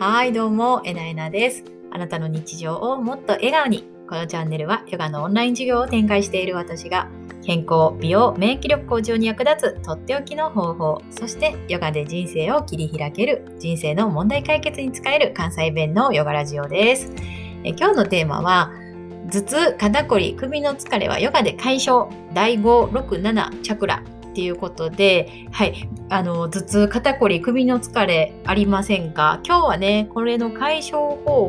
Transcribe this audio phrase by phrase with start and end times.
[0.00, 1.62] はい、どうも、えなえなです。
[1.90, 3.84] あなたの日常をもっと笑顔に。
[4.08, 7.10] このチャンネルはヨガのオンライン授業を展開している私が
[7.44, 17.12] 健康、美容、免疫力向上に役立つとっておきの方法、そしてヨガで人生を切り開ける人生の問題解決に使える関西弁のヨガラジオです。
[17.62, 18.72] え今日のテーマは
[19.30, 29.40] 頭痛、肩こり、首の疲れはヨガで解消第5、6、7チャクラっていうことで、はい、あの頭痛、肩こり、首の疲れありませんか？
[29.44, 31.48] 今日はね、これの解消方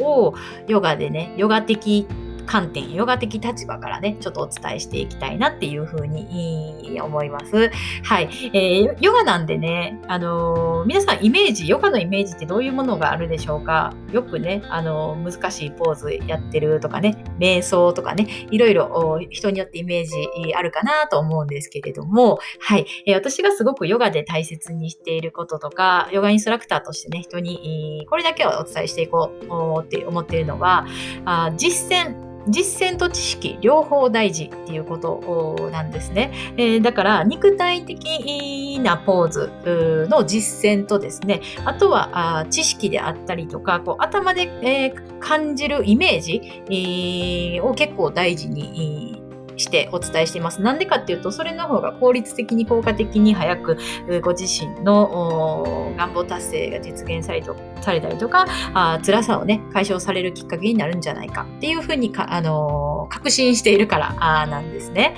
[0.00, 0.34] を
[0.68, 2.06] ヨガでね、ヨガ的
[2.50, 7.70] 観点、ヨガ的立場からね、ちょっとお伝えしていきたいなっていうふうに思います。
[8.02, 8.28] はい。
[8.52, 13.94] えーヨガなんでね、あのー皆さんイメージ、ヨガのイメージってどういうものがあるでしょうか？
[14.12, 20.12] よくね、あのー難しいポーズやってるとかね、瞑想とかね、いろいろ人によってイメージ
[20.54, 22.86] あるかなと思うんですけれども、はい。
[23.06, 30.86] えー私がすごくヨガで大切にしていることとか、ヨガインストラクターとしてね、人にこれだけはお伝えしていこうって思っているのは、
[31.26, 32.16] あ実践、
[32.48, 36.32] 実践と知識両方大事っていうことなんですね。
[36.56, 49.22] えーだから肉体的なポーズの実践とですね、あとはあ知識であったりとか、こう頭で、えー感じるイメージ、えーを結構大事に、
[49.60, 50.60] してお伝えしています。
[50.60, 53.78] なんでかっていうと、それの方が効率的に効果的に早く
[54.22, 65.16] ご自身の願望達成が実現されとされたりとか、あ辛さをね、解消されるきっかけになるんじゃないかっていうふうにか、あのー確信しているからあなんですね。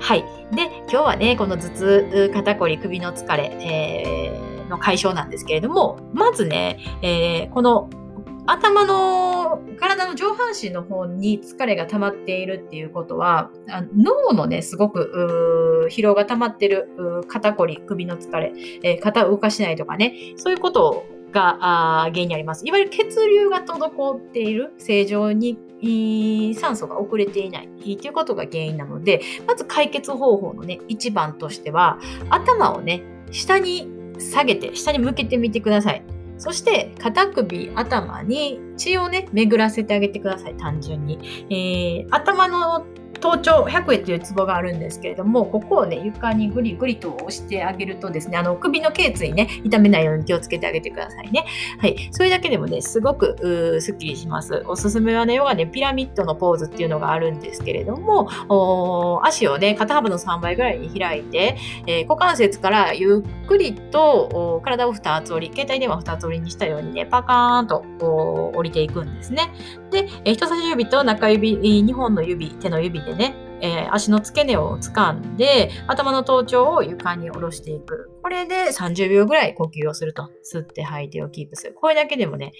[0.00, 0.24] はい。
[0.54, 7.90] で、今日はね、この頭痛、肩こり、首の疲れ、えーの解消なんですけれども、まずね、えーこの
[8.46, 9.41] 頭の
[9.78, 13.50] 体の上半身の方に疲れが溜まっているっていうことは、
[13.96, 16.88] 脳のね、すごく疲労が溜まってる
[17.28, 22.66] 肩こり、首の疲れ、えー肩を動かしないとかね、そういうことがあ原因にあります。
[22.66, 25.58] いわゆる血流が滞っている、正常に
[26.54, 31.98] 酸素が遅れていないということが原因なので、まず解決方法のね、一番としては、
[32.30, 36.02] 頭をね、下に下げて、下に向けてみてください。
[36.42, 41.20] そして、肩首、頭に血をね、巡らせてあげてください、単純に。
[41.50, 42.84] えー頭の
[43.22, 51.44] 頭頂百会というツボがあるんですけれども、ここをね、床にグリグリと押してあげるとですね、あの、首の頸椎ね、痛めないように気をつけてあげてくださいね。
[51.78, 52.08] はい。
[52.10, 54.64] それだけでもね、すごく、すっきりします。
[54.66, 61.56] おすすめはね、ヨガでピラミッドのポーズっていうのがあるんですけれども、お足をね、肩幅の3倍ぐらいに開いて、
[61.86, 69.50] えー股関節からゆっくりと体を2つ折り、携帯電話2つ折りにしたようにね、パカーンとお降りていくんですね。
[69.90, 78.10] で、えー人差し指と中指、2本の指、手の指でね、えー足の付け根を掴んで、頭の頭頂を床に下ろしていく。
[78.22, 80.30] これで30秒ぐらい呼吸をすると。
[80.44, 81.74] 吸って吐いてをキープする。
[81.74, 82.52] これだけでもね、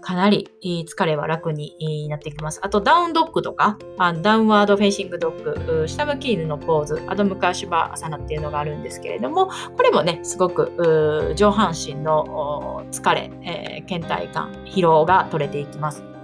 [0.00, 2.60] かなり疲れは楽になってきます。
[2.62, 16.15] あと、 down dog とか、あ downward facing dog、下向き犬のポーズ、アドムカーシュバアサナっていうのがあるんですけれども、これもね、すごく上半身の疲れ、えー倦怠感、疲労が取れていきます。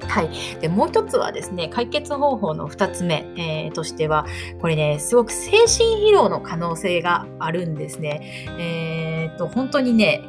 [0.00, 0.30] はい。
[0.60, 4.26] で、もう一つはですね、解決方法の2つ目、えーとしては、
[4.60, 8.46] これね、すごく精神疲労の可能性があるんですね。
[8.58, 10.22] えーと、本当にね、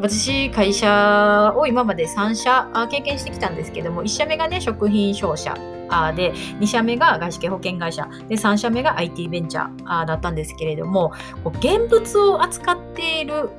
[0.00, 5.56] 私、会社を今まで3社経験してきたんですけども、1社目がね、食品商社
[5.88, 11.12] あで、2社目が外資系保険会社、で、3社目が IT ベンチャーあだったんですけれども、
[11.42, 13.50] こう現物を扱っている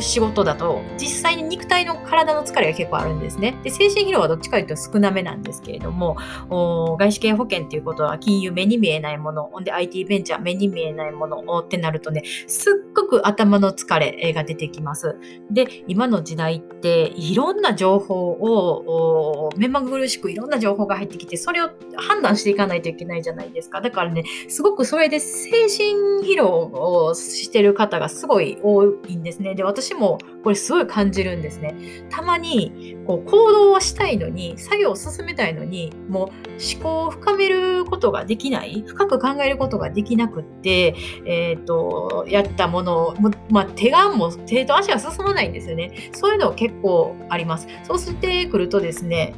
[0.00, 3.56] 仕事だと、実際に肉体の体の疲れが結構あるんですね。
[3.62, 6.16] で、精神疲労はどっちかというと少なめなんですけれども、
[6.50, 15.16] お外資系保険っていうことは金融目に見えないもの、ほんで IT ベンチャー目に見えないものってなるとね、すっごく頭の疲れが出てきます。
[15.50, 23.80] で、今の時代っていろんな情報を、目まぐるしくいろんな情報が入ってきて、それを判断していかないといけないじゃないですか。
[23.80, 29.54] だからね、すごくそれで精神疲労をしてる方がすごい多いんですね。
[29.54, 31.74] で、私もこれすごい感じるんですね。
[32.10, 36.28] たまにこう行動はしたいのに、作業を進めたいのに、もう
[36.74, 40.94] 思考を深めることができない、深く考えることができなくって、
[41.24, 43.14] えっ、と、やったものを、
[43.50, 46.10] まあ、手がも手と足が進まないんですよね。
[46.12, 47.68] そういうの結構あります。
[47.84, 49.34] そうしてくるとですね、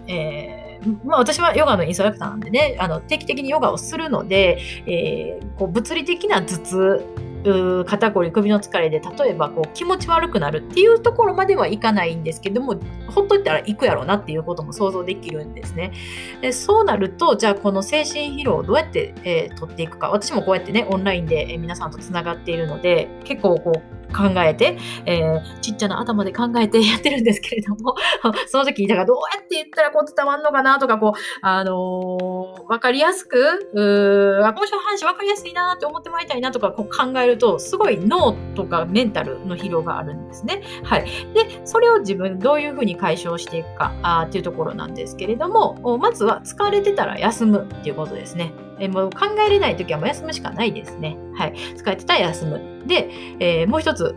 [0.83, 12.77] えーまあ、私はヨガのインストラクターなんでね、あの定期的にヨガをするので、えーこう物理的な頭痛、肩こり首の疲れで例えばこう気持ち悪くなるっていうところまではいかないんですけども
[13.09, 15.93] ほっといたら行くやろうなっていうことも想像できるんですね。
[16.41, 27.95] でそうなるとじゃあこの精神疲労をどうやって、えー取っていくか私もこうやってねオンラインで、皆さんとつながっているので結構こう考えて、えー、ちっちゃな頭で考えて やってるんですけれども、
[28.49, 40.63] その時に、だからどうやって言ったらこう伝わんのかなとか、こう、あのー、わかりやすく、うー、この人の話わかりやすいなって思ってもらいたいなとかこう考えると、すごい脳とかメンタルの疲労があるんですね。
[40.85, 41.05] はい。
[41.35, 48.53] で、それを自分どういうふうに解消していくかあっていうところなんですけれども、まずは疲れてたら休むっていうことですね。
[48.81, 51.17] えもう考えれない時はもう休むしかないですね。
[51.35, 51.53] はい。
[51.53, 52.85] 疲れてたら休む。
[52.87, 53.11] で、
[53.41, 54.15] えー、もう一つ、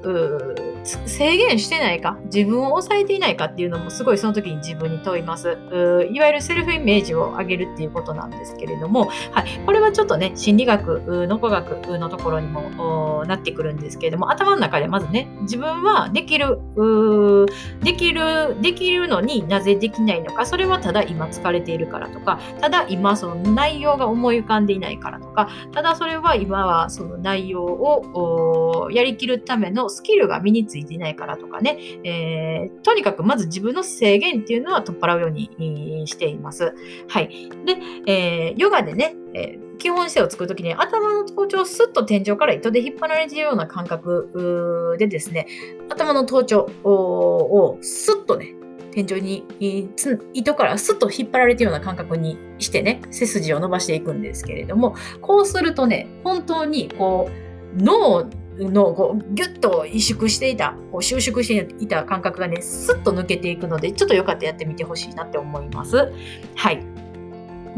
[0.84, 5.58] 制限してないか、自分を抑えていないかっていうのもすごいその時に自分に問います。
[6.12, 16.60] いわゆるセルフイメージを上げるっていうことなんですけれども、はい、これはちょっとね、心理学、脳科学のところにもなってくるんですけれども、頭の中でまずね、自分はできる、
[17.84, 36.74] できる、できるのになぜできないのか、それはただ今疲れているからとか、ただ今その内容が思い浮かんでいないからとか、ただそれは今はその内容をやりきるためのスキルが身につついていないからとかね、えー、とにかくまず自分の制限っていうのは取っ払うようにしています。
[37.10, 37.50] はい。
[37.66, 37.78] で、
[38.08, 45.48] えー、ヨガでね、えー、基本姿勢を作るときに頭の頭頂をスッと天井から糸で引っ張られているような感覚でですね、
[45.90, 48.56] 頭の頭頂をスッとね、
[48.92, 49.46] 天井に
[50.34, 66.12] 糸からスッと引っ張られているような感覚にしてね、背筋を伸ばしていくんですけれども、こうするとね、本当にこう、脳のこうギュッと萎縮していた、こう収縮していた感覚がね、スッと抜けていくので、ちょっとよかったらやってみてほしいなって思います。
[66.56, 66.84] はい。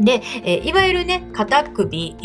[0.00, 2.16] で、えいわゆるね、肩首、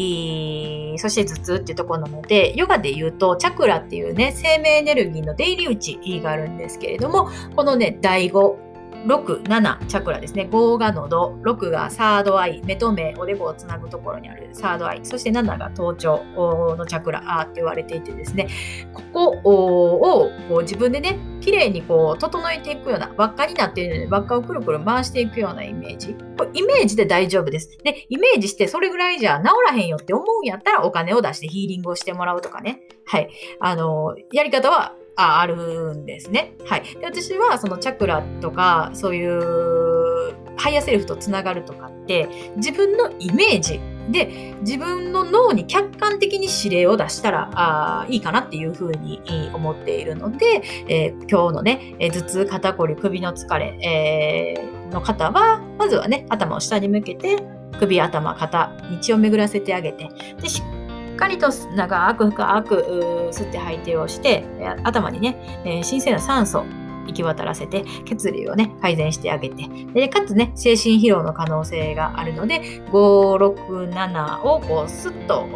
[0.98, 8.69] そして頭痛っていうところなので、ヨガで言うと、チャクラっていうね、生命エネルギーの出入り口があるんですけれども、このね、第5、
[9.06, 10.48] 6、7チャクラですね。
[10.51, 18.48] 5が喉、6がサードアイ、目と目、おでこをつなぐところにあるサードアイ、そして7が頭頂のチャクラって言われていてですね、
[18.94, 26.16] ここをこう自分でね、綺麗にこう整えていくような、輪っかになっているので、輪っかをくるくる回していくようなイメージ。
[26.38, 27.78] これイメージで大丈夫です。
[27.84, 32.81] で、イメージしてそれぐらいじゃ治らへんよって思うんやったらお金を出してヒーリングをしてもらうとかね。
[33.06, 33.30] はい。
[33.60, 36.54] あの、やり方はああるんですね。
[36.66, 36.83] はい。
[36.83, 43.81] で私はそのチャクラとか、そういうハイヤーセルフとつながるとかって、自分のイメージ
[44.12, 49.21] で自分の脳に客観的に指令を出したらあいいかなっていうふうに
[49.54, 57.38] 思っているので、えー、今日のね、頭痛、肩こり、首の疲れ、えー、の方は、まずはね、頭を下に向けて、
[57.77, 60.10] 首、頭、肩に血を巡らせてあげて、
[60.42, 60.79] でしっ
[61.19, 64.45] かりと長く深く吸って吐いてをして
[64.83, 66.63] 頭にね、えー、神聖な酸素
[67.10, 72.62] 行き渡らせて血流をね改善してあげてでかつね精神疲労の可能性があるので
[72.92, 75.48] 567をこうスッと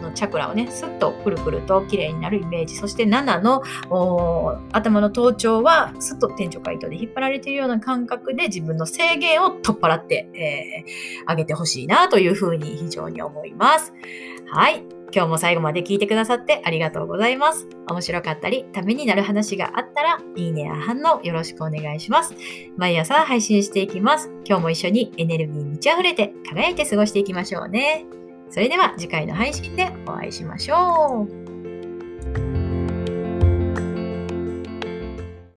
[0.00, 3.62] のチャクラをねスッとくるくると綺麗になるイメージそして7の
[4.72, 13.92] 頭の頭頂はスッと天井回答で引っ張られているような感覚で自分の制限を取っ払って、えー、あげてほしいなというふうに非常に思います。
[14.52, 15.01] はい。
[15.14, 17.68] 今日も最後まで聞いてくださってありがとうございます。
[17.88, 22.34] 面白かったり、ためになる話があったら、いいねや反応よろしくお願いします。
[22.76, 24.30] 毎朝配信していきます。
[24.44, 28.06] 今日も一緒にエネルギーに満ち溢れて輝いて過ごしていきましょうね。
[28.50, 31.41] それでは次回の配信でお会いしましょう。